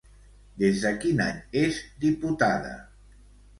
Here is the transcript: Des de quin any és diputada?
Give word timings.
Des 0.61 0.79
de 0.85 0.91
quin 1.03 1.21
any 1.27 1.37
és 1.65 1.79
diputada? 2.07 2.75